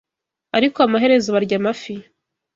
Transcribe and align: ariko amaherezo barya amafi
ariko 0.57 0.77
amaherezo 0.87 1.29
barya 1.35 1.55
amafi 1.59 1.93